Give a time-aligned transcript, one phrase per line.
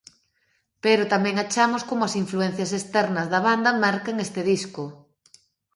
[0.83, 4.83] Pero tamén achamos como as influencias externas da banda marcan este disco.